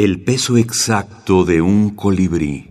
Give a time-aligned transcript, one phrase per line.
[0.00, 2.70] El peso exacto de un colibrí.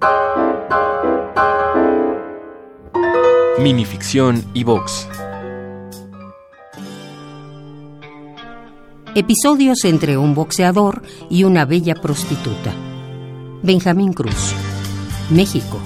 [3.62, 5.10] Minificción y Vox.
[9.14, 12.74] Episodios entre un boxeador y una bella prostituta.
[13.62, 14.54] Benjamín Cruz.
[15.30, 15.82] México.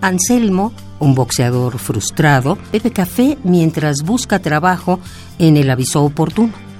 [0.00, 4.98] Anselmo, un boxeador frustrado, bebe café mientras busca trabajo
[5.38, 6.73] en el aviso oportuno.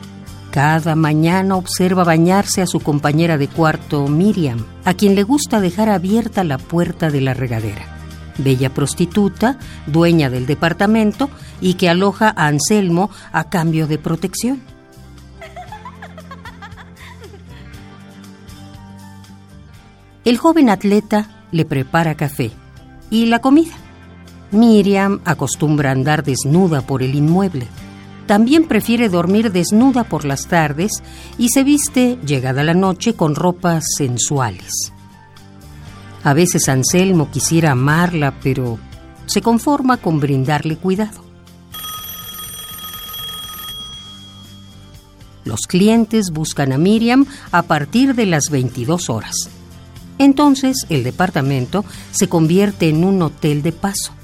[0.55, 5.89] Cada mañana observa bañarse a su compañera de cuarto, Miriam, a quien le gusta dejar
[5.89, 7.85] abierta la puerta de la regadera.
[8.39, 11.29] Bella prostituta, dueña del departamento
[11.61, 14.63] y que aloja a Anselmo a cambio de protección.
[20.25, 22.53] El joven atleta le prepara café
[23.11, 23.75] y la comida.
[24.53, 27.67] Miriam acostumbra andar desnuda por el inmueble.
[28.27, 31.03] También prefiere dormir desnuda por las tardes
[31.37, 34.93] y se viste, llegada la noche, con ropas sensuales.
[36.23, 38.79] A veces Anselmo quisiera amarla, pero
[39.27, 41.23] se conforma con brindarle cuidado.
[45.45, 49.35] Los clientes buscan a Miriam a partir de las 22 horas.
[50.19, 54.15] Entonces el departamento se convierte en un hotel de paso.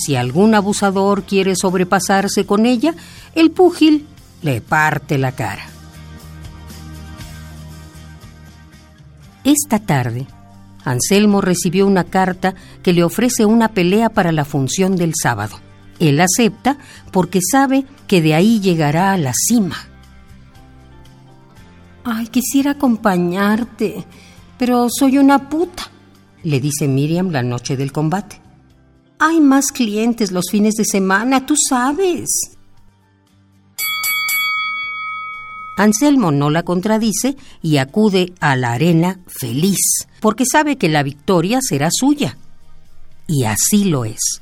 [0.00, 2.94] Si algún abusador quiere sobrepasarse con ella,
[3.34, 4.06] el púgil
[4.40, 5.68] le parte la cara.
[9.44, 10.26] Esta tarde,
[10.84, 15.58] Anselmo recibió una carta que le ofrece una pelea para la función del sábado.
[15.98, 16.78] Él acepta
[17.12, 19.76] porque sabe que de ahí llegará a la cima.
[22.04, 24.06] Ay, quisiera acompañarte,
[24.58, 25.82] pero soy una puta,
[26.42, 28.40] le dice Miriam la noche del combate.
[29.22, 32.56] Hay más clientes los fines de semana, tú sabes.
[35.76, 41.58] Anselmo no la contradice y acude a la arena feliz, porque sabe que la victoria
[41.60, 42.38] será suya.
[43.26, 44.40] Y así lo es.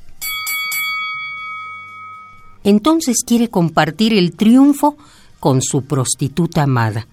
[2.63, 4.97] Entonces quiere compartir el triunfo
[5.41, 7.09] con su prostituta amada.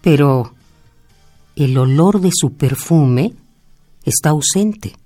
[0.00, 0.54] Pero
[1.56, 3.34] el olor de su perfume
[4.04, 5.01] está ausente.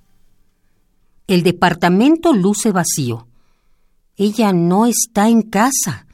[1.26, 3.26] El departamento luce vacío.
[4.16, 6.06] Ella no está en casa.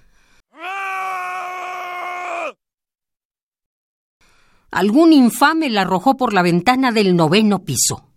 [4.71, 8.09] Algún infame la arrojó por la ventana del noveno piso.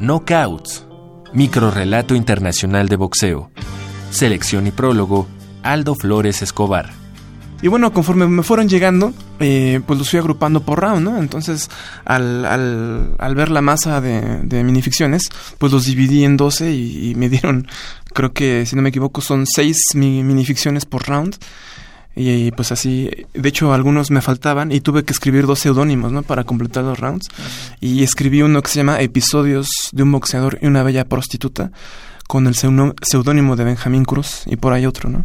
[0.00, 0.84] Knockouts.
[1.32, 3.50] Microrrelato internacional de boxeo.
[4.10, 5.28] Selección y prólogo.
[5.62, 7.03] Aldo Flores Escobar.
[7.64, 11.16] Y bueno, conforme me fueron llegando, eh, pues los fui agrupando por round, ¿no?
[11.16, 11.70] Entonces,
[12.04, 17.08] al, al, al ver la masa de, de, minificciones, pues los dividí en 12 y,
[17.08, 17.66] y, me dieron,
[18.12, 21.36] creo que, si no me equivoco, son 6 minificciones por round.
[22.14, 26.22] Y pues así, de hecho algunos me faltaban y tuve que escribir dos seudónimos, ¿no?
[26.22, 27.28] Para completar los rounds.
[27.80, 31.72] Y escribí uno que se llama Episodios de un boxeador y una bella prostituta,
[32.28, 35.24] con el seudónimo de Benjamín Cruz y por ahí otro, ¿no?